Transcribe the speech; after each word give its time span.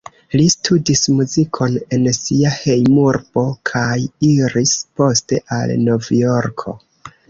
Li 0.39 0.45
studis 0.53 1.03
muzikon 1.19 1.77
en 1.99 2.09
sia 2.21 2.55
hejmurbo 2.57 3.47
kaj 3.73 3.95
iris 4.33 4.77
poste 4.99 5.45
al 5.61 5.79
Novjorko. 5.89 6.81